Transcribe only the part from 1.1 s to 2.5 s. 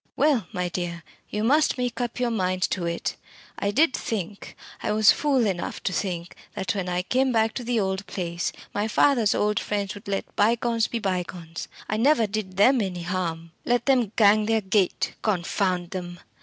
you must make up your